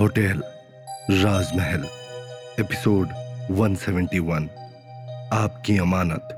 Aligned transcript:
Hotel, 0.00 0.42
राजमहल, 1.10 1.84
episode 2.60 3.08
171 3.56 4.48
आपकी 5.32 5.78
अमानत। 5.78 6.28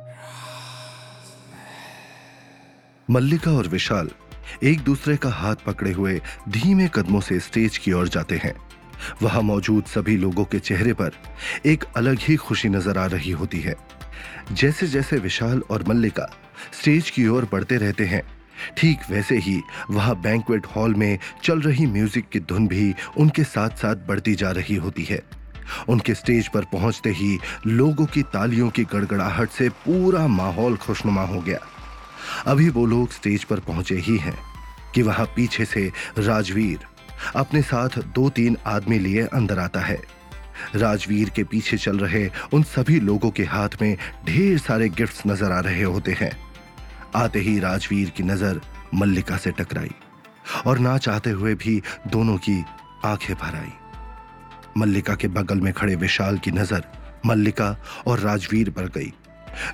मल्लिका 3.11 3.53
और 3.53 3.69
विशाल 3.69 4.11
एक 4.63 4.81
दूसरे 4.81 5.17
का 5.17 5.29
हाथ 5.29 5.55
पकड़े 5.55 5.93
हुए 5.93 6.21
धीमे 6.49 6.89
कदमों 6.95 7.21
से 7.21 7.41
स्टेज 7.41 7.79
की 7.79 7.93
ओर 7.93 8.09
जाते 8.09 8.37
हैं। 8.37 8.55
वहाँ 9.23 9.43
मौजूद 9.43 9.85
सभी 9.85 10.17
लोगों 10.17 10.45
के 10.45 10.59
चेहरे 10.59 10.93
पर 10.93 11.11
एक 11.67 11.85
अलग 11.97 12.19
ही 12.19 12.37
खुशी 12.37 12.69
नज़र 12.69 12.99
आ 12.99 13.07
रही 13.07 13.31
होती 13.31 13.61
है। 13.61 13.75
जैसे 14.53 14.87
जैसे 14.87 15.17
विशाल 15.17 15.63
और 15.71 15.85
मल्लिका 15.89 16.31
स्टेज 16.81 17.11
की 17.11 17.29
ओर 17.29 17.49
बढ़ते 17.53 17.77
रहते 17.77 18.05
हैं 18.05 18.23
ठीक 18.77 19.11
वैसे 19.11 19.39
ही 19.39 19.61
वहाँ 19.91 20.15
बैंकवेट 20.23 20.67
हॉल 20.67 20.95
में 20.95 21.19
चल 21.43 21.61
रही 21.61 21.87
म्यूज़िक 21.87 22.29
की 22.29 22.41
धुन 22.41 22.69
भी 22.69 22.95
उनके 23.17 23.45
साथ 23.45 23.77
साथ 23.77 24.07
बढ़ती 24.09 24.35
जा 24.35 24.51
रही 24.51 24.77
होती 24.77 25.05
है। 25.05 25.23
उनके 25.89 26.15
स्टेज 26.15 26.49
पर 26.49 26.65
पहुँचते 26.73 27.11
ही 27.11 27.39
लोगों 27.67 28.07
की 28.07 28.23
तालियों 28.23 28.71
की 28.71 28.85
गड़गड़ाहट 28.85 29.51
से 29.51 29.69
पूरा 29.85 30.27
माहौल 30.29 30.77
खुशनुमा 30.77 31.23
हो 31.23 31.41
गया। 31.41 31.59
अभी 32.47 32.69
वो 32.69 32.87
लोग 32.87 33.13
स्टेज 33.13 33.45
पर 33.45 33.61
पहुँचे 33.61 33.95
ही 33.97 34.17
हैं 34.19 34.39
कि 34.95 35.03
वहाँ 35.03 35.27
पीछे 35.27 35.65
से 35.65 35.91
राजवीर 36.19 36.87
अपने 37.37 37.63
साथ 37.63 37.99
दो 38.15 38.29
तीन 38.31 38.57
आदमी 38.67 38.99
लिए 38.99 39.27
अंदर 39.27 39.59
आता 39.59 39.81
है। 39.81 39.99
राजवीर 40.75 41.31
के 41.31 41.45
पीछे 41.45 41.77
चल 41.77 41.99
रहे 41.99 42.29
उन 42.55 42.63
सभी 42.63 42.99
लोगों 43.01 43.31
के 43.31 43.45
हाथ 43.45 43.69
में 43.83 43.97
ढेर 44.27 44.59
सारे 44.59 44.89
गिफ्ट्स 44.89 45.23
नज़र 45.27 45.53
आ 45.53 45.61
रहे 45.61 45.83
होते 45.83 46.13
हैं। 46.13 46.31
आते 47.17 47.39
ही 47.39 47.59
राजवीर 47.59 48.11
की 48.11 48.23
नज़र 48.23 48.61
मल्लिका 48.95 49.37
से 49.37 49.51
टकराई 49.51 49.91
और 50.67 50.79
ना 50.79 50.97
चाहते 50.99 51.31
हुए 51.31 51.55
भी 51.55 51.83
दोनों 52.07 52.37
की 52.39 52.65
आँखें 53.05 53.35
भर 53.37 53.57
आई 53.57 53.73
मल्लिका 54.79 55.15
के 55.15 55.29
बगल 55.29 55.61
में 55.61 55.73
खड़े 55.73 55.95
विशाल 55.95 56.39
की 56.39 56.51
नज़र 56.51 56.85
मल्लिका 57.27 57.77
और 58.07 58.19
राजवीर 58.19 58.71
पर 58.71 58.89
गई, 58.89 59.13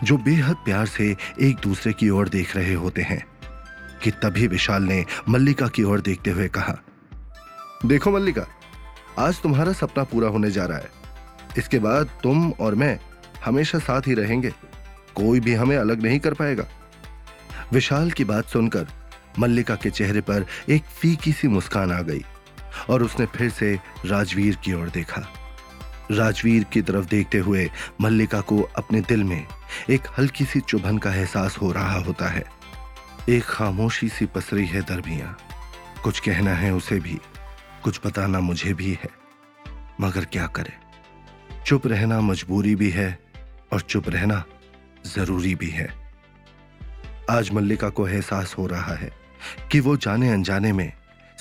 जो 0.05 0.17
बेहद 0.19 0.57
प्यार 0.57 0.87
से 0.87 1.17
एक 1.41 1.57
दूसरे 1.63 1.93
की 1.93 2.09
ओर 2.11 2.29
देख 2.29 2.57
रहे 2.57 2.75
होते 2.75 3.03
हैं, 3.03 3.25
कि 4.05 4.11
तभी 4.11 4.47
विशाल 4.47 4.83
ने 4.83 5.05
मल्लिका 5.29 5.69
की 5.69 5.83
ओर 5.83 6.01
देखते 6.01 6.31
हुए 6.31 6.49
कहा, 6.49 6.77
देखो 7.87 8.11
मल्लिका, 8.11 8.47
आज 9.19 9.41
तुम्हारा 9.43 9.73
सपना 9.73 10.05
पूरा 10.05 10.29
होने 10.29 10.51
जा 10.51 10.65
रहा 10.65 10.79
है। 10.79 10.91
इसके 11.59 11.79
बाद 11.79 12.11
तुम 12.23 12.51
और 12.53 12.75
मैं 12.75 12.99
हमेशा 13.45 13.79
साथ 13.79 14.07
ही 14.07 14.15
रहेंगे। 14.15 14.51
कोई 15.15 15.41
भी 15.41 15.55
हमें 15.55 15.77
अलग 15.77 16.03
नहीं 16.03 16.19
कर 16.19 16.35
पाएगा। 16.35 16.65
विशाल 17.73 18.11
की 18.11 18.25
बात 18.25 18.45
सुनकर 18.45 18.87
मल्लिका 19.39 19.75
के 19.75 19.91
चेहरे 19.91 20.21
पर 20.21 20.47
एक 20.69 20.85
फीकी 20.85 21.33
सी 21.33 21.49
मुस्कान 21.49 21.93
आ 21.93 22.03
गई 22.03 22.25
और 22.91 23.03
उसने 23.03 23.27
फिर 23.27 23.51
से 23.51 23.81
राजवीर 24.07 24.57
की 24.57 24.73
ओर 24.73 24.89
देखा। 24.89 25.23
राजवीर 26.11 26.65
की 26.65 26.83
तरफ़ 26.83 27.07
देखते 27.07 27.39
हुए 27.39 27.71
मल्लिका 28.01 28.41
को 28.41 28.63
अपने 28.63 29.01
दिल 29.01 29.25
में 29.25 29.47
एक 29.91 30.01
हल्की 30.19 30.45
सी 30.45 30.61
चुभन 30.61 30.99
का 30.99 31.15
एहसास 31.15 31.59
हो 31.59 31.73
रहा 31.73 31.99
होता 31.99 32.29
है। 32.29 32.45
एक 33.29 33.45
खामोशी 33.45 34.09
सी 34.09 34.27
पसरी 34.27 34.67
है 34.67 34.81
दरमिया। 34.83 35.37
कुछ 36.05 36.21
कहना 36.21 36.55
है 36.55 36.75
उसे 36.75 37.01
भी, 37.01 37.19
कुछ 37.85 38.01
बताना 38.07 38.41
मुझे 38.41 38.75
भी 38.75 38.91
है। 38.91 39.11
मगर 40.01 40.25
क्या 40.25 40.47
करे? 40.47 40.73
चुप 41.67 41.87
रहना 41.87 42.21
मजबूरी 42.21 42.77
भी 42.77 42.91
है 42.91 43.19
और 43.73 43.81
चुप 43.81 44.09
रहना 44.09 44.45
ज़रूरी 45.07 45.55
भी 45.55 45.71
है। 45.71 46.00
आज 47.31 47.51
मल्लिका 47.53 47.89
को 47.89 48.09
एहसास 48.09 48.55
हो 48.59 48.67
रहा 48.67 48.95
है 48.95 49.11
कि 49.73 49.81
वो 49.81 49.97
जाने 49.97 50.31
अनजाने 50.31 50.73
में 50.73 50.93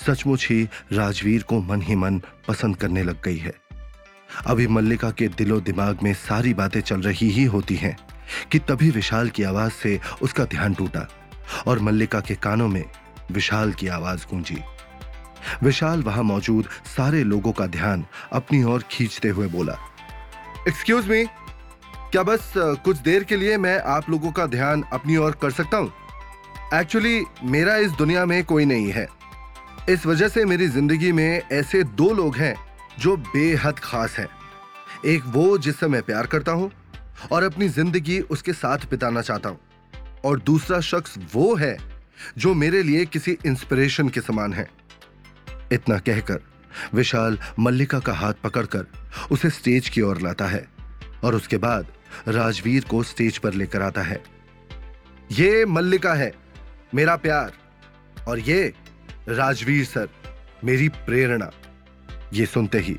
सचमुच 0.05 0.47
ही 0.49 0.69
राजवीर 0.93 1.43
को 1.43 1.61
मन 1.61 1.81
ही 1.81 1.95
मन 1.95 2.21
पसंद 2.47 2.75
करने 2.75 3.03
लग 3.03 3.21
गई 3.23 3.37
है। 3.37 3.53
अभी 4.47 4.67
मल्लिका 4.67 5.09
के 5.11 5.27
दिलो 5.27 5.59
दिमाग 5.61 5.99
में 6.03 6.13
सारी 6.13 6.53
बातें 6.53 6.79
चल 6.81 7.01
रही 7.01 7.29
ही 7.29 7.43
होती 7.45 7.75
हैं 7.75 7.95
कि 8.51 8.59
तभी 8.59 8.89
विशाल 8.89 9.29
की 9.29 9.43
आवाज़ 9.43 9.71
से 9.71 9.99
उसका 10.21 10.45
ध्यान 10.45 10.73
टूटा 10.73 11.07
और 11.67 11.79
मल्लिका 11.79 12.19
के 12.19 12.35
कानों 12.35 12.67
में 12.67 12.83
विशाल 13.31 13.73
की 13.73 13.87
आवाज़ 13.87 14.25
गूंजी। 14.31 14.59
विशाल 15.63 16.03
वहाँ 16.03 16.23
मौजूद 16.23 16.65
सारे 16.97 17.23
लोगों 17.23 17.51
का 17.51 17.67
ध्यान 17.67 18.05
अपनी 18.33 18.63
ओर 18.63 18.83
खींचते 18.91 19.29
हुए 19.29 19.47
बोला 19.47 19.77
एक्सक्यूज 20.67 21.07
मी 21.07 21.25
क्या 22.11 22.21
बस 22.23 22.53
कुछ 22.57 22.97
देर 22.97 23.23
के 23.23 23.35
लिए 23.35 23.57
मैं 23.57 23.77
आप 23.87 24.09
लोगों 24.09 24.31
का 24.31 24.45
ध्यान 24.45 24.83
अपनी 24.93 25.15
ओर 25.17 25.31
कर 25.41 25.51
सकता 25.51 25.77
हूँ? 25.77 25.91
एक्चुअली 26.73 27.21
मेरा 27.45 27.75
इस 27.77 27.91
दुनिया 27.91 28.25
में 28.25 28.43
कोई 28.43 28.65
नहीं 28.65 28.89
है। 28.91 29.07
इस 29.89 30.05
वजह 30.05 30.27
से 30.27 30.45
मेरी 30.45 30.67
ज़िंदगी 30.67 31.11
में 31.11 31.41
ऐसे 31.51 31.81
दो 31.83 32.09
लोग 32.13 32.35
हैं 32.35 32.55
जो 32.99 33.15
बेहद 33.17 33.79
खास 33.79 34.15
हैं। 34.17 34.27
एक 35.05 35.23
वो 35.25 35.57
जिससे 35.57 35.87
मैं 35.87 36.01
प्यार 36.03 36.27
करता 36.27 36.51
हूँ 36.51 36.71
और 37.31 37.43
अपनी 37.43 37.67
ज़िंदगी 37.69 38.19
उसके 38.21 38.53
साथ 38.53 38.89
बिताना 38.91 39.21
चाहता 39.21 39.49
हूँ। 39.49 39.59
और 40.25 40.39
दूसरा 40.39 40.79
शख्स 40.81 41.17
वो 41.33 41.53
है 41.55 41.77
जो 42.37 42.53
मेरे 42.53 42.81
लिए 42.83 43.05
किसी 43.05 43.37
इंस्पिरेशन 43.45 44.09
के 44.09 44.21
समान 44.21 44.53
है। 44.53 44.67
इतना 45.71 45.97
कहकर 45.99 46.41
विशाल 46.93 47.37
मल्लिका 47.59 47.99
का 47.99 48.13
हाथ 48.13 48.43
पकड़कर 48.43 48.87
उसे 49.31 49.49
स्टेज 49.51 49.89
की 49.89 50.01
ओर 50.01 50.21
लाता 50.21 50.47
है 50.47 50.65
और 51.23 51.35
उसके 51.35 51.57
बाद 51.59 51.87
राजवीर 52.27 52.85
को 52.89 53.01
स्टेज 53.03 53.37
पर 53.37 53.53
लेकर 53.53 53.81
आता 53.81 54.01
है। 54.01 54.21
ये 55.31 55.65
मल्लिका 55.65 56.13
है, 56.13 56.31
मेरा 56.95 57.15
प्यार। 57.17 57.51
और 58.27 58.39
ये 58.39 58.73
राजवीर 59.29 59.85
सर, 59.85 60.07
मेरी 60.63 60.87
प्रेरणा। 60.89 61.49
ये 62.33 62.45
सुनते 62.45 62.79
ही 62.79 62.97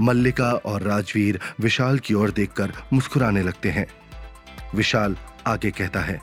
मल्लिका 0.00 0.50
और 0.52 0.82
राजवीर 0.82 1.40
विशाल 1.60 1.98
की 1.98 2.14
ओर 2.14 2.30
देखकर 2.30 2.72
मुस्कुराने 2.92 3.42
लगते 3.42 3.70
हैं। 3.70 3.86
विशाल 4.74 5.16
आगे 5.46 5.70
कहता 5.70 6.00
है, 6.00 6.20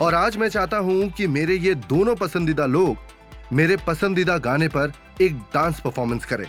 और 0.00 0.14
आज 0.14 0.36
मैं 0.36 0.48
चाहता 0.48 0.76
हूँ 0.78 1.08
कि 1.10 1.26
मेरे 1.28 1.54
ये 1.56 1.74
दोनों 1.74 2.14
पसंदीदा 2.16 2.66
लोग 2.66 3.10
मेरे 3.52 3.76
पसंदीदा 3.86 4.36
गाने 4.38 4.68
पर 4.68 4.92
एक 5.20 5.38
डांस 5.54 5.80
परफॉर्मेंस 5.80 6.24
करें। 6.24 6.46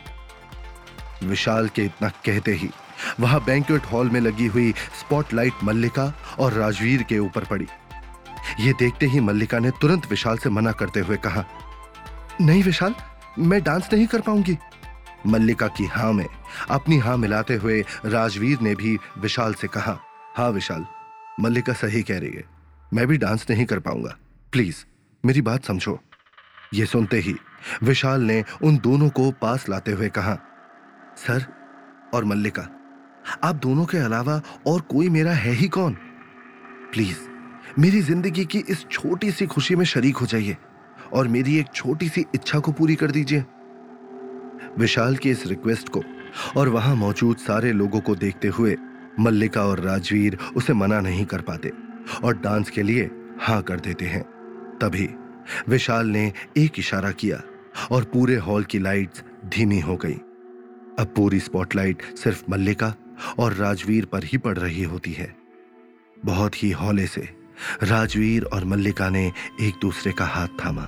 विशाल 1.24 1.68
के 1.68 1.86
इतना 1.86 2.10
कहते 2.26 2.52
ही 2.52 2.70
वहाँ 3.19 3.44
बैंक्वेट 3.46 3.86
हॉल 3.86 4.09
में 4.09 4.19
लगी 4.22 4.47
हुई 4.47 4.72
स्पॉटलाइट 5.00 5.64
मल्लिका 5.64 6.12
और 6.40 6.53
राजवीर 6.53 7.03
के 7.03 7.19
ऊपर 7.19 7.46
पड़ी। 7.46 7.68
ये 8.59 8.74
देखते 8.74 9.06
ही 9.06 9.19
मल्लिका 9.19 9.59
ने 9.59 9.72
तुरंत 9.81 10.09
विशाल 10.09 10.38
से 10.38 10.50
मना 10.50 10.72
करते 10.72 11.00
हुए 11.00 11.18
कहा, 11.18 11.46
नहीं 12.42 12.63
विशाल, 12.63 12.96
मैं 13.40 13.62
डांस 13.63 13.90
नहीं 13.94 14.08
कर 14.08 14.22
पाऊँगी। 14.22 14.58
मल्लिका 15.28 15.68
की 15.68 15.86
हाँ 15.86 16.12
में, 16.13 16.28
अपनी 16.69 16.97
हाँ 16.97 17.18
मिलाते 17.18 17.56
हुए 17.56 17.80
राजवीर 18.06 18.62
ने 18.62 18.75
भी 18.75 18.97
विशाल 19.18 19.53
से 19.53 19.68
कहा 19.68 19.97
हाँ 20.38 20.50
विशाल, 20.50 20.86
मल्लिका 21.40 21.74
सही 21.74 22.02
कह 22.03 22.19
रही 22.19 22.31
है, 22.31 22.44
मैं 22.94 23.08
भी 23.08 23.18
डांस 23.18 23.46
नहीं 23.50 23.66
कर 23.66 23.80
पाऊँगा। 23.80 24.16
प्लीज़, 24.53 24.84
मेरी 25.24 25.42
बात 25.42 25.66
समझो। 25.66 26.00
ये 26.74 26.86
सुनते 26.86 27.18
ही 27.18 27.36
विशाल 27.84 28.22
ने 28.22 28.44
उन 28.63 28.78
दोनों 28.78 29.09
को 29.09 29.30
पास 29.31 29.68
लाते 29.69 29.92
हुए 29.92 30.09
कहा, 30.09 30.38
सर 31.18 31.46
और 32.13 32.25
मल्लिका 32.25 32.68
आप 33.44 33.56
दोनों 33.56 33.86
के 33.86 33.98
अलावा 33.98 34.42
और 34.68 34.82
कोई 34.82 35.10
मेरा 35.10 35.34
है 35.34 35.52
ही 35.52 35.68
कौन? 35.68 35.94
प्लीज़ 36.94 37.18
मेरी 37.80 38.02
ज़िंदगी 38.02 38.46
की 38.46 38.60
इस 38.60 38.86
छोटी 38.92 39.32
सी 39.32 39.46
खुशी 39.46 39.76
में 39.76 39.86
शरीक 39.86 40.18
हो 40.18 40.26
जाइए 40.26 40.58
और 41.14 41.28
मेरी 41.28 41.58
एक 41.58 41.68
छोटी 41.76 42.10
सी 42.10 42.26
इच्छा 42.36 42.60
को 42.60 42.72
पूरी 42.72 42.96
कर 42.96 43.12
दीजिए। 43.12 43.44
विशाल 44.78 45.16
की 45.16 45.30
इस 45.30 45.46
रिक्वेस्ट 45.48 45.90
को 45.90 46.04
और 46.58 46.70
वहाँ 46.70 46.96
मौजूद 46.96 47.38
सारे 47.38 47.72
लोगों 47.72 48.00
को 48.00 48.16
देखते 48.16 48.48
हुए 48.48 48.76
मल्लिका 49.20 49.64
और 49.66 49.80
राजवीर 49.80 50.38
उसे 50.56 50.74
मना 50.74 51.00
नहीं 51.00 51.26
कर 51.26 51.42
पाते 51.42 51.72
और 52.24 52.38
डांस 52.38 52.70
के 52.70 52.84
लिए 52.84 53.10
हाँ 53.42 53.62
कर 53.62 53.80
देते 53.80 54.06
हैं। 54.06 54.24
तभी 54.82 55.10
विशाल 55.70 56.08
ने 56.08 56.32
एक 56.58 56.80
इशारा 56.80 57.12
किया 57.12 57.42
और 57.92 58.04
पूरे 58.04 58.36
हॉल 58.38 58.64
की 58.64 58.80
लाइट्स 58.80 59.24
धीमी 59.46 59.80
हो 59.80 59.96
गई। 59.96 60.14
अब 61.00 61.14
पूरी 61.16 61.40
स्पॉटलाइट 61.40 62.02
सिर्फ़ 62.16 62.44
मल्लिका 62.50 62.94
और 63.40 63.54
राजवीर 63.54 64.06
पर 64.06 64.24
ही 64.24 64.38
पड़ 64.38 64.58
रही 64.58 64.84
होती 64.84 65.12
है। 65.12 65.36
बहुत 66.25 66.64
ही 66.64 66.72
हौले 66.72 67.08
से 67.08 67.30
राजवीर 67.84 68.44
और 68.44 68.66
मल्लिका 68.66 69.10
ने 69.10 69.25
एक 69.62 69.74
दूसरे 69.81 70.12
का 70.12 70.25
हाथ 70.25 70.48
थामा 70.66 70.88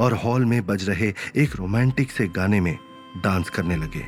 और 0.00 0.12
हॉल 0.14 0.44
में 0.44 0.66
बज 0.66 0.88
रहे 0.88 1.12
एक 1.36 1.56
रोमांटिक 1.56 2.10
से 2.10 2.26
गाने 2.28 2.60
में 2.60 2.76
डांस 3.16 3.50
करने 3.50 3.76
लगे। 3.76 4.04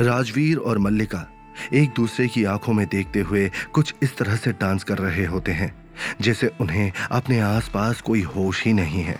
राजवीर 0.00 0.58
और 0.58 0.78
मल्लिका 0.78 1.26
एक 1.72 1.90
दूसरे 1.96 2.26
की 2.28 2.44
आँखों 2.44 2.72
में 2.72 2.86
देखते 2.86 3.20
हुए 3.20 3.50
कुछ 3.72 3.94
इस 4.02 4.16
तरह 4.16 4.36
से 4.36 4.52
डांस 4.52 4.84
कर 4.84 4.98
रहे 4.98 5.24
होते 5.24 5.52
हैं, 5.52 5.74
जैसे 6.20 6.50
उन्हें 6.60 6.92
अपने 7.10 7.40
आसपास 7.40 8.00
कोई 8.00 8.22
होश 8.22 8.64
ही 8.64 8.72
नहीं 8.72 9.02
है। 9.02 9.18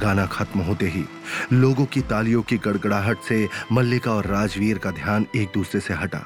गाना 0.00 0.26
खत्म 0.26 0.60
होते 0.60 0.88
ही 0.88 1.04
लोगों 1.52 1.84
की 1.86 2.00
तालियों 2.00 2.42
की 2.42 2.56
गड़गड़ाहट 2.56 3.18
से 3.18 3.48
मल्लिका 3.72 4.12
और 4.12 4.26
राजवीर 4.26 4.78
का 4.78 4.90
ध्यान 4.90 5.26
एक 5.36 5.48
दूसरे 5.54 5.80
से 5.80 5.94
हटा। 5.94 6.24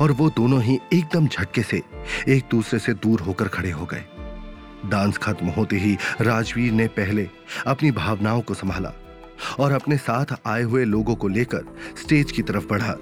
और 0.00 0.12
वो 0.12 0.28
दोनों 0.30 0.62
ही 0.62 0.78
एकदम 0.92 1.26
झटके 1.26 1.62
से 1.62 1.82
एक 2.28 2.44
दूसरे 2.50 2.78
से 2.78 2.94
दूर 2.94 3.20
होकर 3.20 3.48
खड़े 3.48 3.70
हो 3.70 3.86
गए। 3.86 4.04
डांस 4.86 5.18
खत्म 5.18 5.48
होते 5.48 5.76
ही 5.76 5.96
राजवीर 6.20 6.72
ने 6.72 6.86
पहले 6.90 7.28
अपनी 7.66 7.90
भावनाओं 7.92 8.40
को 8.40 8.54
संभाला 8.54 8.92
और 9.58 9.72
अपने 9.72 9.96
साथ 9.98 10.34
आए 10.46 10.62
हुए 10.62 10.84
लोगों 10.84 11.14
को 11.14 11.28
लेकर 11.28 11.64
स्टेज 11.98 12.32
की 12.32 12.42
तरफ़ 12.42 12.66
बढ़ा। 12.66 12.96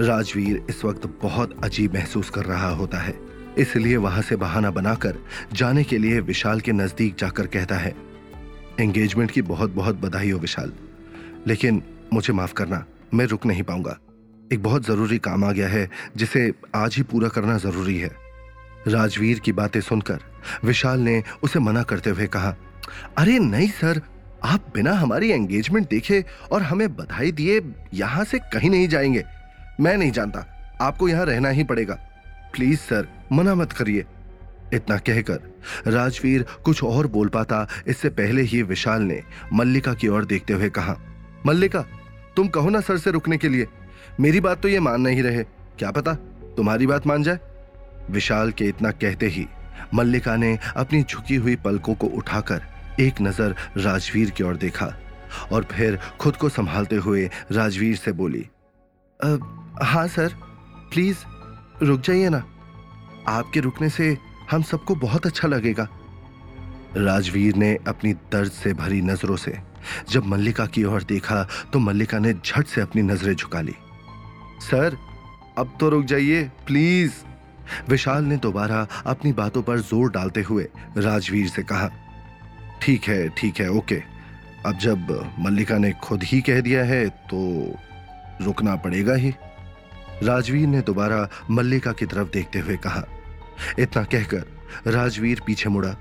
राजवीर 0.00 0.64
इस 0.70 0.84
वक्त 0.84 1.06
बहुत 1.22 1.54
अजीब 1.64 1.94
महसूस 1.94 2.30
कर 2.30 2.44
रहा 2.44 2.70
होता 2.70 2.98
है, 2.98 3.14
इसलिए 3.58 3.96
वहाँ 3.96 4.22
से 4.22 4.36
बहाना 4.36 4.70
बनाकर 4.70 5.18
जाने 5.52 5.84
के 5.84 5.98
लिए 5.98 6.20
विशाल 6.20 6.60
के 6.60 6.72
नज़दीक 6.72 7.16
जाकर 7.18 7.46
कहता 7.46 7.76
है, 7.76 7.94
एंगेजमेंट 8.80 9.30
की 9.30 9.42
बहुत 9.44 9.74
बहुत 9.74 10.00
बधाई 10.00 10.30
हो 10.30 10.38
विशाल, 10.38 10.72
लेकिन 11.46 11.82
मुझे 12.12 12.32
माफ़ 12.32 12.52
करना, 12.52 12.84
मैं 13.14 13.26
रुक 13.26 13.46
नहीं 13.46 13.62
पाऊँगा। 13.62 13.98
एक 14.52 14.62
बहुत 14.62 14.86
ज़रूरी 14.86 15.18
काम 15.18 15.44
आ 15.44 15.50
गया 15.52 15.68
है, 15.68 15.88
जिसे 16.16 16.52
आज 16.74 16.96
ही 16.96 17.02
पूरा 17.02 17.28
करना 17.28 17.56
ज़रूरी 17.58 17.98
है। 17.98 18.10
राजवीर 18.88 19.38
की 19.38 19.52
बातें 19.52 19.80
सुनकर 19.80 20.20
विशाल 20.64 21.00
ने 21.00 21.22
उसे 21.42 21.58
मना 21.58 21.82
करते 21.82 22.10
हुए 22.10 22.26
कहा, 22.26 22.54
अरे 23.18 23.38
नहीं 23.38 23.68
सर, 23.70 24.00
आप 24.44 24.70
बिना 24.74 24.92
हमारी 24.92 25.30
एंगेजमेंट 25.30 25.88
देखे 25.88 26.24
और 26.52 26.62
हमें 26.62 26.88
बधाई 26.96 27.32
दिए 27.32 27.60
यहाँ 27.94 28.24
से 28.24 28.38
कहीं 28.52 28.70
नहीं 28.70 28.88
जाएँगे। 28.88 29.24
मैं 29.80 29.96
नहीं 29.96 30.10
जानता, 30.10 30.46
आपको 30.80 31.08
यहाँ 31.08 31.24
रहना 31.26 31.48
ही 31.48 31.64
पड़ेगा। 31.64 31.94
प्लीज़ 32.54 32.78
सर, 32.78 33.08
मना 33.32 33.54
मत 33.54 33.72
करिए। 33.72 34.04
इतना 34.74 34.96
कहकर 34.98 35.90
राजवीर 35.90 36.44
कुछ 36.64 36.82
और 36.84 37.06
बोल 37.06 37.28
पाता। 37.28 37.66
इससे 37.88 38.08
पहले 38.10 38.42
ही 38.42 38.62
विशाल 38.62 39.02
ने 39.02 39.22
मल्लिका 39.52 39.94
की 39.94 40.08
ओर 40.08 40.24
देखते 40.24 40.52
हुए 40.52 40.68
कहा, 40.70 40.96
मल्लिका, 41.46 41.84
तुम 42.36 42.48
कहो 42.48 42.70
ना 42.70 42.80
सर 42.80 42.98
से 42.98 43.10
रुकने 43.10 43.36
के 43.36 43.48
लिए। 43.48 43.66
मेरी 44.20 44.40
बात 44.40 44.60
तो 44.62 44.68
ये 44.68 44.80
मान 44.80 45.00
नहीं 45.00 45.22
रहे। 45.22 45.42
क्या 45.78 45.90
पता? 45.90 46.14
तुम्हारी 46.56 46.86
बात 46.86 47.06
मान 47.06 47.22
जाए। 47.22 47.38
विशाल 48.10 48.50
के 48.50 48.64
इतना 48.64 48.90
कहते 48.92 49.26
ही 49.26 49.46
मल्लिका 49.94 50.34
ने 50.36 50.58
अपनी 50.76 51.02
झुकी 51.02 51.34
हुई 51.36 51.54
पलकों 51.56 51.94
को 51.94 52.06
उठाकर 52.08 52.62
एक 53.00 53.20
नज़र 53.22 53.54
राजवीर 53.76 54.30
की 54.30 54.44
ओर 54.44 54.56
देखा 54.56 54.86
और 55.52 55.64
फिर 55.72 55.98
खुद 56.20 56.36
को 56.36 56.48
संभालते 56.48 56.96
हुए 56.96 57.28
राजवीर 57.52 57.96
से 57.96 58.12
बोली 58.12 58.44
हाँ 59.20 60.06
सर, 60.08 60.34
प्लीज़ 60.92 61.24
रुक 61.82 62.00
जाइए 62.00 62.28
ना। 62.28 62.42
आपके 63.28 63.60
रुकने 63.60 63.88
से 63.88 64.16
हम 64.50 64.62
सबको 64.62 64.94
बहुत 64.96 65.26
अच्छा 65.26 65.48
लगेगा। 65.48 65.88
राजवीर 66.96 67.56
ने 67.56 67.76
अपनी 67.88 68.12
दर्द 68.32 68.50
से 68.52 68.72
भरी 68.74 69.00
नज़रों 69.02 69.36
से 69.36 69.58
जब 70.10 70.26
मल्लिका 70.26 70.66
की 70.66 70.84
ओर 70.84 71.02
देखा 71.02 71.42
तो 71.72 71.78
मल्लिका 71.78 72.18
ने 72.18 72.32
झट 72.34 72.66
से 72.66 72.80
अपनी 72.80 73.02
नज़रें 73.02 73.34
झुका 73.34 73.60
ली। 73.60 73.74
सर, 74.60 74.96
अब 75.58 75.76
तो 75.80 75.88
रुक 75.88 76.04
जाइए, 76.04 76.42
प्लीज़। 76.66 77.12
विशाल 77.88 78.24
ने 78.24 78.36
दोबारा 78.36 78.86
अपनी 79.06 79.32
बातों 79.32 79.62
पर 79.62 79.78
ज़ोर 79.80 80.10
डालते 80.10 80.42
हुए 80.42 80.68
राजवीर 80.98 81.48
से 81.48 81.62
कहा, 81.62 81.90
ठीक 82.82 83.04
है 83.04 83.28
ठीक 83.30 83.60
है, 83.60 83.68
ओके। 83.70 84.02
अब 84.66 84.78
जब 84.78 85.34
मल्लिका 85.40 85.78
ने 85.78 85.92
खुद 86.02 86.22
ही 86.22 86.40
कह 86.40 86.60
दिया 86.60 86.84
है 86.84 87.08
तो 87.08 87.38
रुकना 88.42 88.74
पड़ेगा 88.76 89.14
ही। 89.14 89.34
राजवीर 90.22 90.66
ने 90.68 90.80
दोबारा 90.82 91.28
मल्लिका 91.50 91.92
की 91.92 92.06
तरफ़ 92.06 92.30
देखते 92.30 92.58
हुए 92.58 92.76
कहा, 92.78 93.04
इतना 93.78 94.02
कहकर 94.04 94.90
राजवीर 94.90 95.40
पीछे 95.46 95.68
मुड़ा 95.68 95.94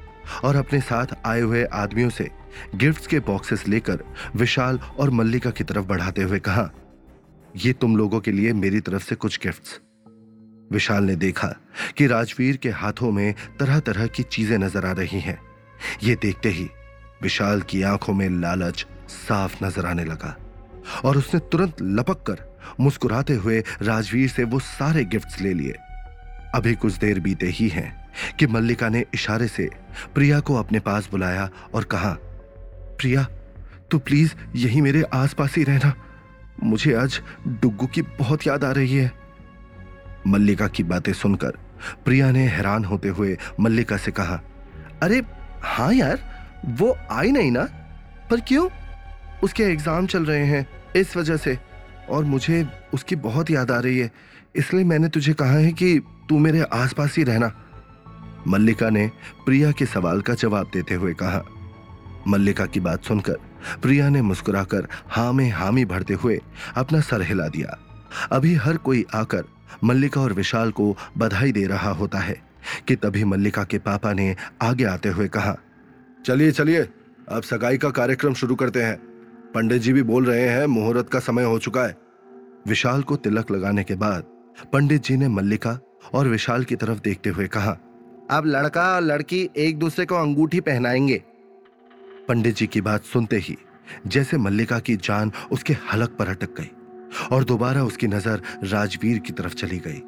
और 0.43 0.55
अपने 0.55 0.79
साथ 0.81 1.15
आए 1.25 1.41
हुए 1.41 1.63
आदमियों 1.75 2.09
से 2.09 2.29
गिफ्ट्स 2.75 3.07
के 3.07 3.19
बॉक्सेस 3.21 3.67
लेकर 3.67 4.03
विशाल 4.35 4.79
और 4.99 5.09
मल्लिका 5.11 5.49
की 5.51 5.63
तरफ़ 5.63 5.85
बढ़ाते 5.85 6.21
हुए 6.21 6.39
कहा 6.39 6.69
ये 7.57 7.71
तुम 7.73 7.95
लोगों 7.97 8.19
के 8.19 8.31
लिए 8.31 8.53
मेरी 8.53 8.79
तरफ़ 8.79 9.03
से 9.03 9.15
कुछ 9.15 9.39
गिफ्ट्स 9.43 9.79
विशाल 10.71 11.03
ने 11.03 11.15
देखा 11.15 11.47
कि 11.97 12.07
राजवीर 12.07 12.57
के 12.57 12.69
हाथों 12.69 13.11
में 13.11 13.33
तरह 13.59 13.79
तरह 13.79 14.07
की 14.07 14.23
चीज़ें 14.23 14.57
नज़र 14.57 14.85
आ 14.85 14.91
रही 14.91 15.19
हैं। 15.19 15.39
ये 16.03 16.15
देखते 16.15 16.49
ही 16.49 16.69
विशाल 17.21 17.61
की 17.61 17.81
आँखों 17.81 18.13
में 18.13 18.29
लालच 18.31 18.85
साफ़ 19.09 19.63
नज़र 19.63 19.85
आने 19.85 20.05
लगा 20.05 20.35
और 21.05 21.17
उसने 21.17 21.39
तुरंत 21.51 21.81
लपक 21.81 22.23
कर 22.23 22.45
मुस्कुराते 22.79 23.33
हुए 23.35 23.59
राजवीर 23.81 24.29
से 24.29 24.43
वो 24.43 24.59
सारे 24.59 25.03
गिफ्ट्स 25.05 25.41
ले 25.41 25.53
लिए। 25.53 25.75
अभी 26.55 26.73
कुछ 26.75 26.97
देर 26.97 27.19
बीते 27.19 27.47
ही 27.49 27.67
हैं 27.69 27.91
कि 28.39 28.47
मल्लिका 28.47 28.89
ने 28.89 29.05
इशारे 29.13 29.47
से 29.47 29.69
प्रिया 30.15 30.39
को 30.39 30.55
अपने 30.55 30.79
पास 30.79 31.09
बुलाया 31.11 31.49
और 31.73 31.83
कहा, 31.83 32.13
प्रिया, 32.99 33.27
तू 33.91 33.99
प्लीज़ 33.99 34.33
यही 34.55 34.81
मेरे 34.81 35.03
आसपास 35.13 35.55
ही 35.55 35.63
रहना। 35.63 35.93
मुझे 36.63 36.93
आज 36.93 37.19
डुग्गू 37.47 37.85
की 37.85 38.01
बहुत 38.01 38.47
याद 38.47 38.63
आ 38.63 38.71
रही 38.71 38.95
है। 38.95 39.11
मल्लिका 40.27 40.67
की 40.67 40.83
बातें 40.83 41.11
सुनकर 41.13 41.57
प्रिया 42.05 42.31
ने 42.31 42.47
हैरान 42.47 42.85
होते 42.85 43.09
हुए 43.09 43.37
मल्लिका 43.59 43.97
से 43.97 44.11
कहा, 44.11 44.41
अरे 45.03 45.21
हाँ 45.63 45.93
यार, 45.93 46.19
वो 46.67 46.95
आई 47.11 47.31
नहीं 47.31 47.51
ना? 47.51 47.63
पर 48.29 48.39
क्यों? 48.39 48.67
उसके 49.43 49.63
एग्ज़ाम 49.63 50.07
चल 50.07 50.25
रहे 50.25 50.45
हैं, 50.45 50.67
इस 50.95 51.15
वजह 51.17 51.37
से। 51.37 51.57
और 52.09 52.23
मुझे 52.23 52.65
उसकी 52.93 53.15
बहुत 53.15 53.51
याद 53.51 53.71
आ 53.71 53.79
रही 53.79 53.97
है, 53.99 54.11
इसलिए 54.55 54.83
मैंने 54.83 55.09
तुझे 55.09 55.33
कहा 55.33 55.51
है 55.51 55.71
कि 55.71 55.99
तू 56.29 56.37
मेरे 56.39 56.61
आसपास 56.73 57.17
ही 57.17 57.23
रहना। 57.23 57.51
मल्लिका 58.47 58.89
ने 58.89 59.09
प्रिया 59.45 59.71
के 59.71 59.85
सवाल 59.85 60.21
का 60.21 60.33
जवाब 60.33 60.69
देते 60.73 60.95
हुए 60.95 61.13
कहा। 61.13 61.43
मल्लिका 62.27 62.65
की 62.65 62.79
बात 62.79 63.03
सुनकर 63.03 63.37
प्रिया 63.81 64.09
ने 64.09 64.21
मुस्कुराकर 64.21 64.87
हाँ 65.09 65.31
में 65.33 65.49
हामी 65.49 65.85
भरते 65.85 66.13
हुए 66.13 66.39
अपना 66.75 66.99
सर 66.99 67.21
हिला 67.21 67.47
दिया। 67.47 67.77
अभी 68.31 68.53
हर 68.55 68.77
कोई 68.77 69.05
आकर 69.15 69.43
मल्लिका 69.83 70.21
और 70.21 70.33
विशाल 70.33 70.71
को 70.71 70.95
बधाई 71.17 71.51
दे 71.51 71.65
रहा 71.67 71.91
होता 71.91 72.19
है 72.19 72.41
कि 72.87 72.95
तभी 72.95 73.23
मल्लिका 73.23 73.63
के 73.63 73.77
पापा 73.77 74.13
ने 74.13 74.35
आगे 74.61 74.83
आते 74.83 75.09
हुए 75.09 75.27
कहा, 75.27 75.55
चलिए 76.25 76.51
चलिए, 76.51 76.87
अब 77.29 77.43
सगाई 77.43 77.77
का 77.77 77.89
कार्यक्रम 77.89 78.33
शुरू 78.33 78.55
करते 78.55 78.83
हैं। 78.83 78.95
पंडित 79.55 79.81
जी 79.81 79.93
भी 79.93 80.03
बोल 80.03 80.25
रहे 80.25 80.47
हैं, 80.47 80.65
मुहूर्त 80.65 81.09
का 81.09 81.19
समय 81.19 81.43
हो 81.43 81.59
चुका 81.59 81.83
है। 81.83 81.97
विशाल 82.67 83.01
को 83.01 83.15
तिलक 83.15 83.51
लगाने 83.51 83.83
के 83.83 83.95
बाद 83.95 84.23
पंडित 84.73 85.03
जी 85.03 85.17
ने 85.17 85.27
मल्लिका 85.27 85.79
और 86.13 86.27
विशाल 86.27 86.63
की 86.63 86.75
तरफ़ 86.75 86.99
देखते 86.99 87.29
हुए 87.29 87.47
कहा, 87.47 87.77
अब 88.31 88.45
लड़का 88.45 88.95
और 88.95 89.01
लड़की 89.01 89.49
एक 89.57 89.77
दूसरे 89.79 90.05
को 90.05 90.15
अंगूठी 90.15 90.59
पहनाएँगे। 90.59 91.21
पंडित 92.27 92.55
जी 92.55 92.67
की 92.67 92.81
बात 92.81 93.03
सुनते 93.03 93.37
ही, 93.37 93.57
जैसे 94.07 94.37
मल्लिका 94.37 94.79
की 94.79 94.95
जान 94.97 95.31
उसके 95.51 95.73
हलक 95.91 96.09
पर 96.09 96.27
अटक 96.27 96.55
गई 96.57 96.69
और 97.31 97.43
दोबारा 97.43 97.83
उसकी 97.83 98.07
नज़र 98.07 98.41
राजवीर 98.63 99.19
की 99.19 99.33
तरफ़ 99.33 99.53
चली 99.53 99.77
गई। 99.77 100.01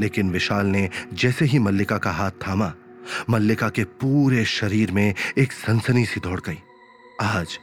लेकिन 0.00 0.30
विशाल 0.30 0.66
ने 0.66 0.88
जैसे 1.12 1.44
ही 1.44 1.58
मल्लिका 1.58 1.98
का 1.98 2.10
हाथ 2.10 2.30
थामा, 2.46 2.72
मल्लिका 3.30 3.68
के 3.68 3.84
पूरे 3.84 4.44
शरीर 4.44 4.90
में 4.92 5.14
एक 5.38 5.52
सनसनी 5.52 6.04
सी 6.04 6.20
दौड़ 6.20 6.40
गई। 6.40 6.58
आज 7.22 7.58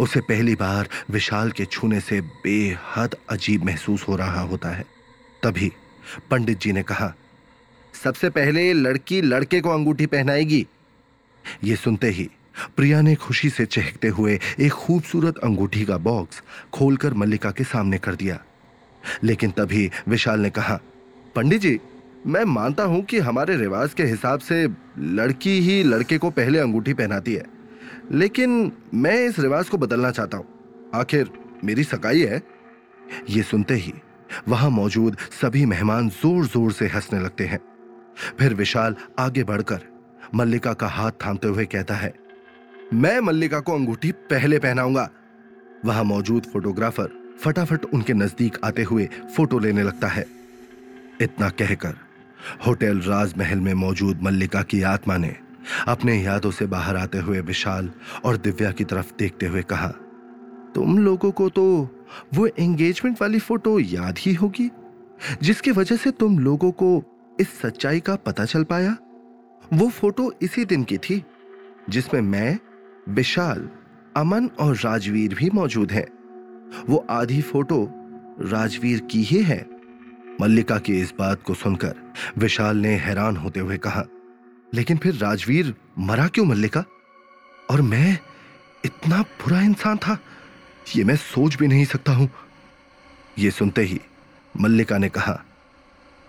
उसे 0.00 0.20
पहली 0.20 0.54
बार 0.54 0.88
विशाल 1.10 1.50
के 1.50 1.64
छूने 1.64 2.00
से 2.00 2.20
बेहद 2.20 3.14
अजीब 3.30 3.64
महसूस 3.64 4.08
हो 4.08 4.16
रहा 4.16 4.40
होता 4.42 4.68
है। 4.68 4.84
तभी 5.42 5.72
पंडित 6.30 6.60
जी 6.60 6.72
ने 6.72 6.82
कहा, 6.82 7.12
सबसे 7.94 8.30
पहले 8.30 8.72
लड़की 8.72 9.20
लड़के 9.22 9.60
को 9.60 9.70
अंगूठी 9.70 10.06
पहनाएगी। 10.06 10.66
ये 11.64 11.76
सुनते 11.76 12.10
ही 12.10 12.28
प्रिया 12.76 13.00
ने 13.00 13.14
खुशी 13.14 13.50
से 13.50 13.66
चहकते 13.66 14.08
हुए 14.08 14.38
एक 14.60 14.72
खूबसूरत 14.72 15.38
अंगूठी 15.38 15.84
का 15.84 15.98
बॉक्स 15.98 16.42
खोलकर 16.74 17.14
मल्लिका 17.14 17.50
के 17.50 17.64
सामने 17.64 17.98
कर 17.98 18.14
दिया। 18.14 18.38
लेकिन 19.24 19.50
तभी 19.50 19.90
विशाल 20.08 20.40
ने 20.40 20.50
कहा, 20.50 20.80
पंडित 21.36 21.60
जी, 21.60 21.78
मैं 22.26 22.44
मानता 22.44 22.84
हूँ 22.84 23.02
कि 23.02 23.18
हमारे 23.18 23.56
रिवाज 23.56 23.94
के 23.94 24.04
हिसाब 24.04 24.40
से 24.40 24.66
लड़की 24.98 25.58
ही 25.60 25.82
लड़के 25.82 26.18
को 26.18 26.30
पहले 26.30 26.58
अंगूठी 26.58 26.94
पहनाती 26.94 27.34
है। 27.34 27.44
लेकिन 28.12 28.72
मैं 28.94 29.16
इस 29.26 29.38
रिवाज 29.38 29.68
को 29.68 29.78
बदलना 29.78 30.10
चाहता 30.10 30.36
हूँ। 30.36 30.46
आखिर 30.94 31.30
मेरी 31.64 31.84
सगाई 31.84 32.20
है? 32.20 32.42
ये 33.30 33.42
सुनते 33.42 33.74
ही 33.74 33.92
वहाँ 34.48 34.70
मौजूद 34.70 35.16
सभी 35.32 35.64
मेहमान 35.66 36.08
ज़ोर 36.10 36.46
ज़ोर 36.46 36.72
से 36.72 36.86
हंसने 36.86 37.20
लगते 37.20 37.44
हैं। 37.44 37.58
फिर 38.38 38.54
विशाल 38.54 38.96
आगे 39.18 39.44
बढ़कर 39.44 39.80
मल्लिका 40.34 40.72
का 40.72 40.86
हाथ 40.88 41.12
थामते 41.24 41.48
हुए 41.48 41.64
कहता 41.64 41.94
है 41.94 42.14
मैं 42.94 43.18
मल्लिका 43.20 43.58
को 43.60 43.72
अंगूठी 43.74 44.10
पहले 44.30 44.58
पहनाऊँगा। 44.58 45.08
वहाँ 45.84 46.02
मौजूद 46.04 46.42
फोटोग्राफर 46.42 47.08
फटाफट 47.40 47.84
उनके 47.84 48.12
नज़दीक 48.12 48.58
आते 48.64 48.82
हुए 48.82 49.08
फ़ोटो 49.36 49.58
लेने 49.58 49.82
लगता 49.82 50.08
है। 50.08 50.24
इतना 51.20 51.48
कहकर 51.50 51.94
होटल 52.66 53.00
राजमहल 53.00 53.60
में 53.60 53.72
मौजूद 53.74 54.22
मल्लिका 54.22 54.62
की 54.62 54.80
आत्मा 54.84 55.16
ने 55.16 55.34
अपने 55.88 56.16
यादों 56.16 56.50
से 56.50 56.66
बाहर 56.66 56.96
आते 56.96 57.18
हुए 57.18 57.40
विशाल 57.40 57.90
और 58.24 58.36
दिव्या 58.36 58.70
की 58.70 58.84
तरफ़ 58.84 59.12
देखते 59.18 59.46
हुए 59.46 59.62
कहा, 59.62 59.88
तुम 60.74 60.98
लोगों 60.98 61.30
को 61.30 61.48
तो 61.48 61.64
वो 62.34 62.46
एंगेजमेंट 62.48 63.20
वाली 63.20 63.38
फ़ोटो 63.38 63.78
याद 63.80 64.18
ही 64.18 64.34
होगी, 64.34 64.70
जिसकी 65.42 65.70
वजह 65.70 65.96
से 65.96 66.10
तुम 66.10 66.38
लोगों 66.38 66.70
को 66.72 67.02
इस 67.38 67.58
सच्चाई 67.60 68.00
का 68.00 68.16
पता 68.16 68.44
चल 68.44 68.64
पाया? 68.64 68.96
वो 69.72 69.88
फ़ोटो 69.90 70.32
इसी 70.42 70.64
दिन 70.64 70.84
की 70.84 70.98
थी, 70.98 71.22
जिसमें 71.90 72.20
मैं 72.22 72.58
विशाल, 73.08 73.68
अमन 74.16 74.46
और 74.60 74.76
राजवीर 74.76 75.34
भी 75.34 75.50
मौजूद 75.50 75.92
हैं। 75.92 76.06
वो 76.88 77.04
आधी 77.10 77.40
फ़ोटो 77.42 77.78
राजवीर 78.42 79.00
की 79.00 79.22
ही 79.22 79.42
है। 79.42 79.64
मल्लिका 80.40 80.78
की 80.78 81.00
इस 81.00 81.12
बात 81.18 81.42
को 81.42 81.54
सुनकर 81.54 81.94
विशाल 82.38 82.76
ने 82.76 82.94
हैरान 82.96 83.36
होते 83.36 83.60
हुए 83.60 83.76
कहा, 83.78 84.04
लेकिन 84.74 84.96
फिर 84.96 85.14
राजवीर 85.14 85.74
मरा 85.98 86.26
क्यों 86.28 86.44
मल्लिका? 86.44 86.84
और 87.70 87.82
मैं 87.82 88.18
इतना 88.84 89.22
बुरा 89.22 89.60
इंसान 89.60 89.96
था, 89.96 90.18
ये 90.96 91.04
मैं 91.04 91.16
सोच 91.16 91.56
भी 91.56 91.66
नहीं 91.68 91.84
सकता 91.84 92.12
हूँ। 92.12 92.28
ये 93.38 93.50
सुनते 93.50 93.82
ही 93.82 94.00
मल्लिका 94.54 94.98
ने 94.98 95.08
कहा, 95.08 95.42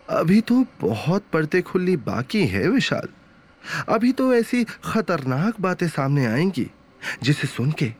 अभी 0.07 0.41
तो 0.41 0.63
बहुत 0.81 1.23
पर्दे 1.33 1.61
खुली 1.61 1.95
बाकी 1.97 2.45
है 2.45 2.67
विशाल। 2.69 3.07
अभी 3.87 4.11
तो 4.11 4.33
ऐसी 4.33 4.63
खतरनाक 4.63 5.61
बातें 5.61 5.87
सामने 5.87 6.25
आएँगी, 6.25 6.69
जिसे 7.23 7.47
सुन 7.47 7.71
के 7.71 7.93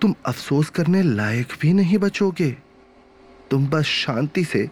तुम 0.00 0.14
अफसोस 0.26 0.70
करने 0.70 1.02
लायक 1.02 1.52
भी 1.60 1.72
नहीं 1.72 1.98
बचोगे। 1.98 2.50
तुम 3.50 3.66
बस 3.66 3.84
शांति 3.84 4.44
से 4.44 4.70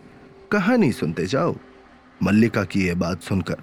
कहानी 0.52 0.92
सुनते 0.92 1.26
जाओ। 1.26 1.56
मल्लिका 2.22 2.64
की 2.64 2.86
यह 2.86 2.94
बात 2.94 3.22
सुनकर 3.22 3.56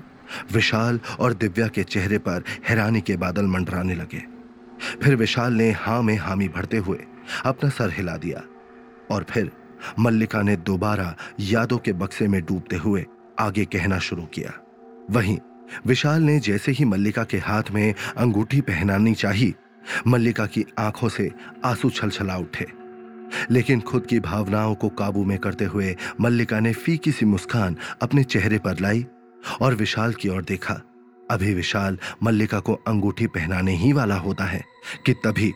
विशाल 0.53 0.99
और 1.19 1.33
दिव्या 1.33 1.67
के 1.67 1.83
चेहरे 1.83 2.17
पर 2.17 2.43
हैरानी 2.69 3.01
के 3.01 3.17
बादल 3.17 3.45
मंडराने 3.45 3.95
लगे। 3.95 4.23
फिर 5.03 5.15
विशाल 5.15 5.53
ने 5.53 5.71
हाँ 5.71 6.01
में 6.01 6.15
हामी 6.17 6.47
भरते 6.47 6.77
हुए 6.77 7.05
अपना 7.45 7.69
सर 7.69 7.89
हिला 7.89 8.17
दिया 8.17 8.43
और 9.11 9.25
फिर 9.29 9.51
मल्लिका 9.99 10.41
ने 10.41 10.55
दोबारा 10.55 11.15
यादों 11.39 11.77
के 11.77 11.93
बक्से 11.93 12.27
में 12.27 12.41
डूबते 12.41 12.75
हुए 12.75 13.05
आगे 13.39 13.65
कहना 13.65 13.99
शुरू 13.99 14.23
किया। 14.23 14.53
वहीं 15.11 15.37
विशाल 15.87 16.21
ने 16.21 16.39
जैसे 16.39 16.71
ही 16.71 16.85
मल्लिका 16.85 17.23
के 17.23 17.37
हाथ 17.37 17.71
में 17.71 17.93
अंगूठी 18.17 18.61
पहनानी 18.61 19.13
चाहिए 19.13 19.53
मल्लिका 20.07 20.45
की 20.45 20.65
आँखों 20.79 21.09
से 21.09 21.31
आँसू 21.65 21.89
छलछला 21.89 22.37
उठे। 22.37 22.67
लेकिन 23.51 23.81
खुद 23.81 24.05
की 24.05 24.19
भावनाओं 24.19 24.75
को 24.75 24.89
काबू 24.89 25.23
में 25.23 25.37
करते 25.37 25.65
हुए 25.65 25.95
मल्लिका 26.21 26.59
ने 26.59 26.73
फीकी 26.73 27.11
सी 27.11 27.25
मुस्कान 27.25 27.77
अपने 28.01 28.23
चेहरे 28.23 28.59
पर 28.59 28.79
लाई 28.79 29.05
और 29.61 29.75
विशाल 29.75 30.13
की 30.13 30.29
ओर 30.29 30.43
देखा। 30.43 30.81
अभी 31.31 31.53
विशाल 31.53 31.97
मल्लिका 32.23 32.59
को 32.59 32.73
अंगूठी 32.87 33.27
पहनाने 33.27 33.75
ही 33.75 33.91
वाला 33.93 34.15
होता 34.15 34.43
है 34.43 34.63
कि 35.05 35.13
तभी 35.13 35.53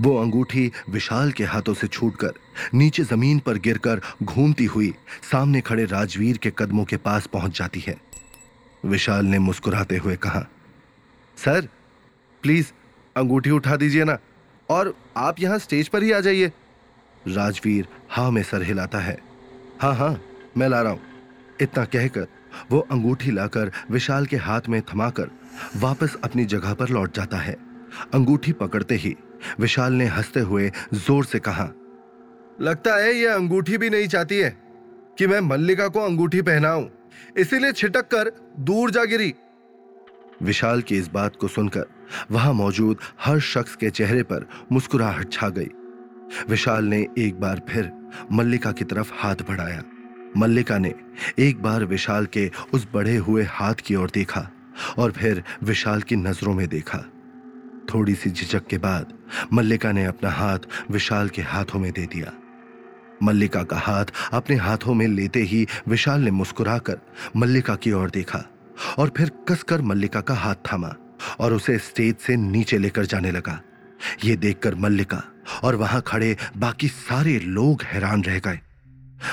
वो 0.00 0.16
अंगूठी 0.16 0.70
विशाल 0.90 1.30
के 1.32 1.44
हाथों 1.44 1.74
से 1.74 1.86
छूटकर 1.86 2.32
नीचे 2.74 3.02
ज़मीन 3.04 3.38
पर 3.38 3.58
गिरकर 3.58 4.00
घूमती 4.22 4.64
हुई 4.64 4.92
सामने 5.32 5.60
खड़े 5.60 5.84
राजवीर 5.84 6.36
के 6.36 6.52
कदमों 6.58 6.84
के 6.84 6.96
पास 6.96 7.26
पहुँच 7.26 7.58
जाती 7.58 7.80
है। 7.80 7.96
विशाल 8.86 9.26
ने 9.26 9.38
मुस्कुराते 9.38 9.96
हुए 9.96 10.16
कहा, 10.16 10.46
सर, 11.36 11.68
प्लीज़ 12.42 12.72
अंगूठी 13.16 13.50
उठा 13.50 13.76
दीजिए 13.76 14.04
ना, 14.04 14.18
और 14.68 14.94
आप 15.16 15.40
यहाँ 15.40 15.58
स्टेज 15.58 15.88
पर 15.88 16.02
ही 16.02 16.12
आ 16.12 16.20
जाइए। 16.20 16.52
राजवीर 17.28 17.88
हा 18.10 18.30
में 18.30 18.42
सर 18.42 18.62
हिलाता 18.62 18.98
है। 18.98 19.18
हाँ 19.80 19.94
हाँ 19.94 20.20
मैं 20.56 20.68
ला 20.68 20.80
रहा 20.82 20.92
हूँ। 20.92 21.00
इतना 21.60 21.84
कहकर 21.84 22.26
वो 22.70 22.78
अंगूठी 22.90 23.30
लाकर 23.30 23.70
विशाल 23.90 24.26
के 24.26 24.36
हाथ 24.38 24.68
में 24.68 24.80
थमाकर 24.84 25.30
वापस 25.76 26.16
अपनी 26.24 26.44
जगह 26.44 26.74
पर 26.74 26.88
लौट 26.88 27.14
जाता 27.16 27.36
है। 27.36 27.56
अंगूठी 28.14 28.52
पकड़ते 28.52 28.94
ही 28.94 29.14
विशाल 29.60 29.92
ने 29.92 30.06
हँसते 30.06 30.40
हुए 30.40 30.70
ज़ोर 30.94 31.24
से 31.24 31.38
कहा, 31.38 31.68
लगता 32.60 32.94
है 32.94 33.14
ये 33.14 33.26
अंगूठी 33.26 33.78
भी 33.78 33.90
नहीं 33.90 34.08
चाहती 34.08 34.38
है 34.38 34.50
कि 35.18 35.26
मैं 35.26 35.40
मल्लिका 35.40 35.88
को 35.88 36.00
अंगूठी 36.00 36.42
पहनाऊं। 36.42 36.84
इसीलिए 37.36 37.72
छिटक 37.72 38.08
कर 38.08 38.30
दूर 38.60 38.90
जा 38.90 39.04
गिरी। 39.04 39.34
विशाल 40.42 40.82
की 40.82 40.98
इस 40.98 41.08
बात 41.08 41.36
को 41.36 41.48
सुनकर 41.48 41.86
वहाँ 42.30 42.52
मौजूद 42.52 42.98
हर 43.20 43.40
शख्स 43.40 43.76
के 43.76 43.90
चेहरे 43.90 44.22
पर 44.22 44.46
मुस्कुराहट 44.72 45.32
छा 45.32 45.48
गई। 45.48 45.68
विशाल 46.48 46.84
ने 46.84 47.06
एक 47.18 47.40
बार 47.40 47.60
फिर 47.68 47.92
मल्लिका 48.32 48.72
की 48.72 48.84
तरफ़ 48.84 49.12
हाथ 49.14 49.36
बढ़ाया। 49.48 49.82
मल्लिका 50.36 50.78
ने 50.78 50.94
एक 51.38 51.62
बार 51.62 51.84
विशाल 51.84 52.26
के 52.26 52.50
उस 52.74 52.86
बढ़े 52.94 53.16
हुए 53.16 53.42
हाथ 53.42 53.74
की 53.74 53.94
ओर 53.94 54.10
देखा 54.14 54.48
और 54.98 55.12
फिर 55.12 55.42
विशाल 55.62 56.02
की 56.02 56.16
नज़रों 56.16 56.54
में 56.54 56.66
देखा। 56.68 56.98
थोड़ी 57.94 58.14
सी 58.14 58.30
झिझक 58.30 58.66
के 58.66 58.78
बाद 58.78 59.12
मल्लिका 59.52 59.92
ने 59.92 60.04
अपना 60.04 60.30
हाथ 60.30 60.58
विशाल 60.90 61.28
के 61.28 61.42
हाथों 61.42 61.78
में 61.78 61.92
दे 61.92 62.06
दिया। 62.06 62.32
मल्लिका 63.22 63.62
का 63.62 63.78
हाथ 63.78 64.04
अपने 64.32 64.56
हाथों 64.56 64.94
में 64.94 65.06
लेते 65.08 65.40
ही 65.42 65.66
विशाल 65.88 66.20
ने 66.20 66.30
मुस्कुराकर 66.30 66.98
मल्लिका 67.36 67.74
की 67.74 67.92
ओर 67.92 68.10
देखा 68.10 68.44
और 68.98 69.12
फिर 69.16 69.30
कसकर 69.48 69.82
मल्लिका 69.82 70.20
का 70.20 70.34
हाथ 70.34 70.54
थामा 70.54 70.94
और 71.40 71.52
उसे 71.52 71.78
स्टेज 71.78 72.16
से 72.16 72.36
नीचे 72.36 72.78
लेकर 72.78 73.06
जाने 73.06 73.30
लगा। 73.30 73.60
ये 74.24 74.36
देखकर 74.36 74.74
मल्लिका 74.74 75.22
और 75.62 75.74
वहाँ 75.74 76.02
खड़े 76.06 76.36
बाकी 76.56 76.88
सारे 76.88 77.38
लोग 77.38 77.82
हैरान 77.82 78.24
रह 78.24 78.38
गए। 78.38 78.60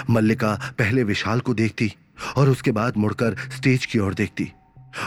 मल्लिका 0.10 0.54
पहले 0.80 1.04
विशाल 1.04 1.40
को 1.40 1.54
देखती 1.54 1.94
और 2.38 2.50
उसके 2.50 2.72
बाद 2.72 2.98
मुड़कर 2.98 3.36
स्टेज 3.58 3.86
की 3.86 4.00
ओर 4.00 4.14
देखती। 4.14 4.52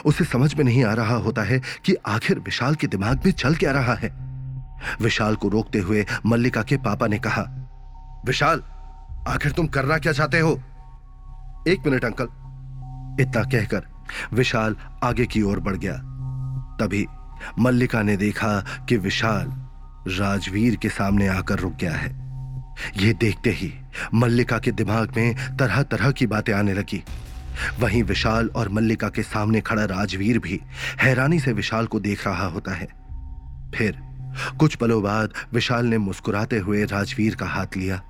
उसे 0.04 0.24
समझ 0.24 0.54
में 0.54 0.64
नहीं 0.64 0.84
आ 0.84 0.92
रहा 0.94 1.16
होता 1.16 1.42
है 1.42 1.60
कि 1.84 1.94
आखिर 2.06 2.38
विशाल 2.38 2.74
के 2.74 2.86
दिमाग 2.86 3.22
में 3.24 3.32
चल 3.32 3.54
क्या 3.54 3.72
रहा 3.72 3.94
है। 3.94 4.10
विशाल 5.00 5.36
को 5.36 5.48
रोकते 5.48 5.78
हुए 5.78 6.06
मल्लिका 6.26 6.62
के 6.62 6.76
पापा 6.76 7.06
ने 7.06 7.18
कहा 7.18 7.42
विशाल, 8.26 8.62
आखिर 9.28 9.52
तुम 9.52 9.66
करना 9.66 9.98
क्या 9.98 10.12
चाहते 10.12 10.38
हो? 10.38 10.62
एक 11.68 11.86
मिनट, 11.86 12.04
अंकल। 12.04 12.24
इतना 13.22 13.42
कहकर 13.42 13.86
विशाल 14.32 14.76
आगे 15.04 15.26
की 15.26 15.42
ओर 15.42 15.60
बढ़ 15.60 15.76
गया। 15.76 15.92
तभी 16.80 17.06
मल्लिका 17.58 18.02
ने 18.02 18.16
देखा 18.16 18.60
कि 18.88 18.96
विशाल 18.96 19.46
राजवीर 20.08 20.76
के 20.76 20.88
सामने 20.88 21.28
आकर 21.28 21.58
रुक 21.58 21.72
गया 21.72 21.92
है। 21.92 22.10
यह 22.96 23.12
देखते 23.12 23.50
ही 23.50 23.74
मल्लिका 24.14 24.58
के 24.58 24.72
दिमाग 24.72 25.12
में 25.16 25.56
तरह 25.56 25.82
तरह 25.82 26.10
की 26.10 26.26
बातें 26.26 26.52
आने 26.52 26.74
लगी। 26.74 27.04
वहीं 27.80 28.02
विशाल 28.02 28.48
और 28.48 28.68
मल्लिका 28.68 29.08
के 29.08 29.22
सामने 29.22 29.60
खड़ा 29.60 29.84
राजवीर 29.84 30.38
भी 30.38 30.60
हैरानी 31.00 31.40
से 31.40 31.52
विशाल 31.52 31.86
को 31.86 32.00
देख 32.00 32.26
रहा 32.26 32.46
होता 32.46 32.72
है। 32.72 32.88
फिर 33.74 34.06
कुछ 34.58 34.74
पलों 34.74 35.02
बाद 35.02 35.30
विशाल 35.52 35.86
ने 35.86 35.98
मुस्कुराते 35.98 36.58
हुए 36.58 36.84
राजवीर 36.84 37.34
का 37.34 37.46
हाथ 37.46 37.66
लिया। 37.76 38.02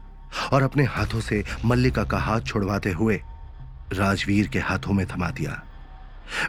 और 0.53 0.63
अपने 0.63 0.85
हाथों 0.85 1.21
से 1.21 1.45
मल्लिका 1.65 2.05
का 2.05 2.19
हाथ 2.19 2.41
छुड़वाते 2.41 2.93
हुए 2.93 3.21
राजवीर 3.93 4.49
के 4.49 4.59
हाथों 4.59 4.93
में 4.93 5.07
थमा 5.07 5.31
दिया। 5.31 5.63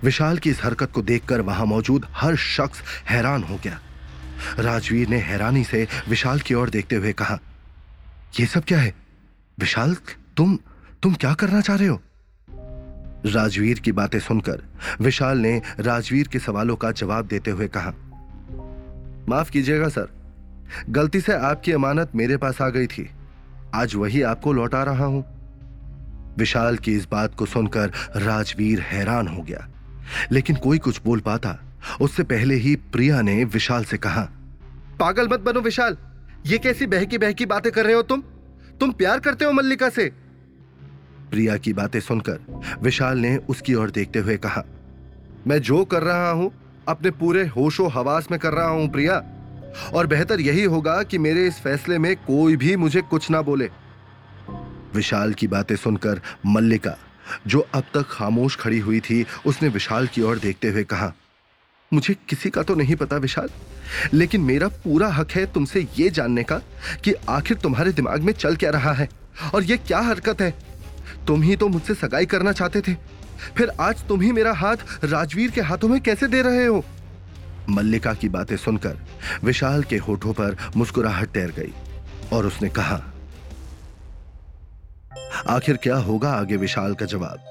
विशाल 0.03 0.37
की 0.37 0.49
इस 0.49 0.63
हरकत 0.63 0.91
को 0.91 1.01
देखकर 1.01 1.41
वहाँ 1.41 1.65
मौजूद 1.65 2.05
हर 2.11 2.35
शख्स 2.35 2.81
हैरान 3.09 3.43
हो 3.43 3.59
गया। 3.63 3.79
राजवीर 4.59 5.09
ने 5.09 5.17
हैरानी 5.17 5.63
से 5.63 5.87
विशाल 6.09 6.39
की 6.39 6.53
ओर 6.53 6.69
देखते 6.69 6.95
हुए 6.95 7.13
कहा 7.13 7.39
यह 8.39 8.45
सब 8.45 8.63
क्या 8.63 8.79
है? 8.79 8.93
विशाल, 9.59 9.95
तुम 10.37 10.57
तुम 11.03 11.13
क्या 11.13 11.33
करना 11.33 11.61
चाह 11.61 11.75
रहे 11.75 11.87
हो? 11.87 12.01
राजवीर 13.25 13.79
की 13.79 13.91
बातें 13.91 14.19
सुनकर 14.19 14.61
विशाल 15.01 15.37
ने 15.37 15.61
राजवीर 15.79 16.27
के 16.27 16.39
सवालों 16.39 16.75
का 16.75 16.91
जवाब 16.91 17.27
देते 17.27 17.51
हुए 17.51 17.67
कहा, 17.67 17.93
माफ़ 19.29 19.51
कीजिएगा, 19.51 19.89
सर। 19.89 20.11
गलती 20.89 21.21
से 21.21 21.33
आपकी 21.33 21.71
अमानत 21.71 22.11
मेरे 22.15 22.37
पास 22.37 22.61
आ 22.61 22.69
गई 22.69 22.87
थी। 22.87 23.09
आज 23.75 23.95
वही 23.95 24.21
आपको 24.21 24.53
लौटा 24.53 24.83
रहा 24.83 25.05
हूँ। 25.05 25.23
विशाल 26.37 26.77
की 26.77 26.95
इस 26.95 27.07
बात 27.11 27.35
को 27.35 27.45
सुनकर 27.45 27.91
राजवीर 28.15 28.79
हैरान 28.79 29.27
हो 29.27 29.41
गया। 29.41 29.67
लेकिन 30.31 30.55
कोई 30.55 30.77
कुछ 30.77 31.01
बोल 31.05 31.19
पाता। 31.19 31.57
उससे 32.01 32.23
पहले 32.23 32.55
ही 32.55 32.75
प्रिया 32.75 33.21
ने 33.21 33.43
विशाल 33.43 33.83
से 33.83 33.97
कहा, 33.97 34.21
पागल 34.99 35.27
मत 35.27 35.39
बनो 35.39 35.59
विशाल। 35.59 35.97
ये 36.45 36.57
कैसी 36.57 36.87
बहकी 36.87 37.17
बहकी 37.17 37.45
बातें 37.45 37.71
कर 37.71 37.85
रहे 37.85 37.93
हो 37.93 38.01
तुम? 38.01 38.23
तुम 38.79 38.91
प्यार 38.91 39.19
करते 39.19 39.45
हो 39.45 39.51
मल्लिका 39.51 39.89
से? 39.89 40.11
प्रिया 41.29 41.57
की 41.57 41.73
बातें 41.73 41.99
सुनकर 41.99 42.39
विशाल 42.81 43.17
ने 43.17 43.35
उसकी 43.37 43.73
ओर 43.73 43.91
देखते 43.91 44.19
हुए 44.19 44.37
कहा, 44.37 44.63
मैं 45.47 45.59
जो 45.61 45.83
कर 45.85 46.03
रहा 46.03 46.29
हूँ, 46.31 46.51
अपने 46.87 47.11
पूरे 47.11 47.45
होशो 47.47 47.87
हवास 47.87 48.27
में 48.31 48.39
कर 48.39 48.53
रहा 48.53 48.67
हूँ 48.67 48.89
प्रिया। 48.89 49.23
और 49.93 50.07
बेहतर 50.07 50.41
यही 50.41 50.63
होगा 50.63 51.01
कि 51.03 51.17
मेरे 51.17 51.47
इस 51.47 51.59
फैसले 51.59 51.97
में 51.97 52.15
कोई 52.17 52.55
भी 52.55 52.75
मुझे 52.75 53.01
कुछ 53.01 53.29
ना 53.31 53.41
बोले। 53.41 53.69
विशाल 54.95 55.33
की 55.33 55.47
बातें 55.47 55.75
सुनकर 55.75 56.21
मल्लिका, 56.45 56.97
जो 57.47 57.59
अब 57.73 57.83
तक 57.93 58.05
खामोश 58.09 58.55
खड़ी 58.55 58.79
हुई 58.79 58.99
थी, 58.99 59.25
उसने 59.45 59.69
विशाल 59.69 60.07
की 60.07 60.21
ओर 60.21 60.39
देखते 60.39 60.69
हुए 60.69 60.83
कहा, 60.83 61.13
मुझे 61.91 62.15
किसी 62.29 62.49
का 62.49 62.63
तो 62.63 62.75
नहीं 62.75 62.95
पता 62.95 63.17
विशाल, 63.17 63.49
लेकिन 64.13 64.41
मेरा 64.41 64.67
पूरा 64.83 65.07
हक 65.07 65.31
है 65.31 65.45
तुमसे 65.45 65.85
यह 65.99 66.09
जानने 66.09 66.43
का 66.43 66.57
कि 67.03 67.13
आखिर 67.29 67.57
तुम्हारे 67.57 67.91
दिमाग 67.91 68.21
में 68.21 68.33
चल 68.33 68.55
क्या 68.55 68.69
रहा 68.69 68.93
है, 68.93 69.09
और 69.53 69.63
यह 69.63 69.77
क्या 69.77 69.99
हरकत 69.99 70.41
है? 70.41 70.53
तुम 71.27 71.41
ही 71.41 71.55
तो 71.55 71.67
मुझसे 71.67 71.93
सगाई 71.93 72.25
करना 72.25 72.51
चाहते 72.51 72.81
थे। 72.81 72.93
फिर 73.57 73.71
आज 73.79 74.03
तुम 74.07 74.21
ही 74.21 74.31
मेरा 74.31 74.53
हाथ 74.53 75.03
राजवीर 75.03 75.51
के 75.51 75.61
हाथों 75.61 75.87
में 75.87 75.99
कैसे 76.01 76.27
दे 76.27 76.41
रहे 76.41 76.65
हो? 76.65 76.83
मल्लिका 77.69 78.13
की 78.13 78.29
बातें 78.29 78.55
सुनकर 78.57 78.97
विशाल 79.43 79.83
के 79.83 79.97
होठों 79.97 80.33
पर 80.33 80.57
मुस्कुराहट 80.75 81.29
तैर 81.29 81.51
गई 81.51 81.73
और 82.33 82.45
उसने 82.45 82.69
कहा, 82.69 83.01
आखिर 85.49 85.77
क्या 85.77 85.95
होगा 85.95 86.31
आगे 86.31 86.57
विशाल 86.57 86.93
का 86.93 87.05
जवाब? 87.05 87.43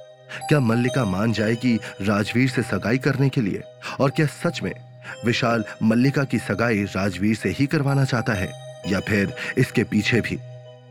क्या 0.49 0.61
मल्लिका 0.61 1.05
मान 1.05 1.33
जाएगी 1.33 1.79
राजवीर 2.03 2.49
से 2.49 2.63
सगाई 2.63 2.99
करने 2.99 3.29
के 3.29 3.41
लिए? 3.41 3.63
और 4.01 4.11
क्या 4.11 4.27
सच 4.27 4.63
में 4.63 4.73
विशाल 5.25 5.65
मल्लिका 5.83 6.25
की 6.25 6.39
सगाई 6.39 6.85
राजवीर 6.85 7.37
से 7.37 7.49
ही 7.49 7.67
करवाना 7.67 8.05
चाहता 8.05 8.33
है? 8.33 8.51
या 8.89 9.01
फिर 9.01 9.35
इसके 9.59 9.85
पीछे 9.85 10.21
भी 10.21 10.39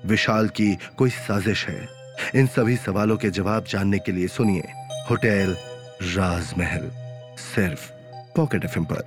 विशाल 0.05 0.47
की 0.47 0.77
कोई 0.97 1.09
साजिश 1.09 1.65
है? 1.67 1.87
इन 2.35 2.47
सभी 2.47 2.75
सवालों 2.75 3.17
के 3.17 3.29
जवाब 3.29 3.65
जानने 3.65 3.99
के 3.99 4.11
लिए 4.11 4.27
सुनिए 4.27 4.63
होटल 5.09 5.55
राजमहल, 6.15 6.89
सिर्फ़ 7.37 7.94
पॉकेट 8.36 8.64
एफ 8.64 8.78
पर 8.78 9.02